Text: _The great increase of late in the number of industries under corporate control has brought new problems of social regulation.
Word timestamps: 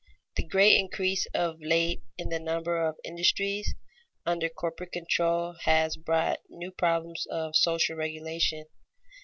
_The 0.35 0.49
great 0.49 0.77
increase 0.79 1.27
of 1.31 1.59
late 1.61 2.01
in 2.17 2.29
the 2.29 2.39
number 2.39 2.87
of 2.87 2.95
industries 3.05 3.75
under 4.25 4.49
corporate 4.49 4.91
control 4.93 5.53
has 5.65 5.95
brought 5.95 6.39
new 6.49 6.71
problems 6.71 7.27
of 7.29 7.55
social 7.55 7.95
regulation. 7.97 8.65